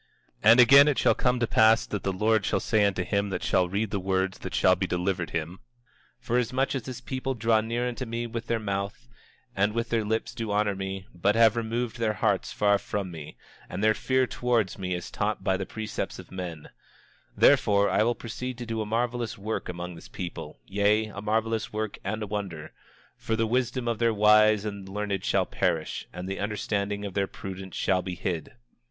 27:24 0.43 0.51
And 0.51 0.59
again 0.59 0.87
it 0.87 0.97
shall 0.97 1.13
come 1.13 1.39
to 1.39 1.45
pass 1.45 1.85
that 1.85 2.01
the 2.01 2.11
Lord 2.11 2.43
shall 2.43 2.59
say 2.59 2.85
unto 2.85 3.03
him 3.03 3.29
that 3.29 3.43
shall 3.43 3.69
read 3.69 3.91
the 3.91 3.99
words 3.99 4.39
that 4.39 4.55
shall 4.55 4.75
be 4.75 4.87
delivered 4.87 5.29
him: 5.29 5.59
27:25 6.21 6.25
Forasmuch 6.25 6.73
as 6.73 6.81
this 6.81 7.01
people 7.01 7.35
draw 7.35 7.61
near 7.61 7.87
unto 7.87 8.07
me 8.07 8.25
with 8.25 8.47
their 8.47 8.57
mouth, 8.57 9.07
and 9.55 9.73
with 9.73 9.89
their 9.89 10.03
lips 10.03 10.33
do 10.33 10.49
honor 10.51 10.73
me, 10.75 11.05
but 11.13 11.35
have 11.35 11.55
removed 11.55 11.99
their 11.99 12.13
hearts 12.15 12.51
far 12.51 12.79
from 12.79 13.11
me, 13.11 13.37
and 13.69 13.83
their 13.83 13.93
fear 13.93 14.25
towards 14.25 14.79
me 14.79 14.95
is 14.95 15.11
taught 15.11 15.43
by 15.43 15.55
the 15.55 15.67
precepts 15.67 16.17
of 16.17 16.31
men— 16.31 16.61
27:26 17.37 17.37
Therefore, 17.37 17.89
I 17.91 18.01
will 18.01 18.15
proceed 18.15 18.57
to 18.57 18.65
do 18.65 18.81
a 18.81 18.87
marvelous 18.87 19.37
work 19.37 19.69
among 19.69 19.93
this 19.93 20.07
people, 20.07 20.57
yea, 20.65 21.09
a 21.13 21.21
marvelous 21.21 21.71
work 21.71 21.99
and 22.03 22.23
a 22.23 22.25
wonder, 22.25 22.73
for 23.15 23.35
the 23.35 23.45
wisdom 23.45 23.87
of 23.87 23.99
their 23.99 24.15
wise 24.15 24.65
and 24.65 24.89
learned 24.89 25.23
shall 25.23 25.45
perish, 25.45 26.07
and 26.11 26.27
the 26.27 26.39
understanding 26.39 27.05
of 27.05 27.13
their 27.13 27.27
prudent 27.27 27.75
shall 27.75 28.01
be 28.01 28.15
hid. 28.15 28.53